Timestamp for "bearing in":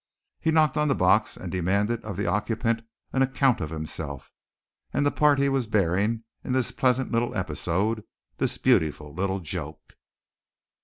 5.67-6.53